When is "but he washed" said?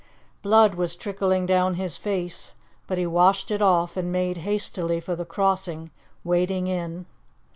2.87-3.51